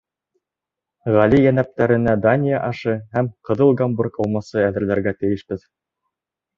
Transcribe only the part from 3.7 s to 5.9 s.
Гамбург ыумасы әҙерләргә тейешбеҙ.